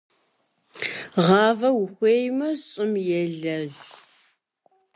[1.25, 3.77] Гъавэ ухуеймэ, щӀым елэжь.